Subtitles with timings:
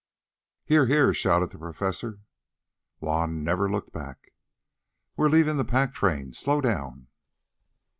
[0.65, 0.87] "Here!
[0.87, 2.21] Here!" shouted the Professor.
[2.99, 4.33] Juan never looked back.
[5.15, 6.33] "We're leaving the pack train.
[6.33, 7.05] Slow down!"